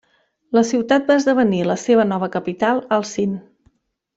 [0.57, 3.41] La ciutat va esdevenir la seva nova capital al Sind.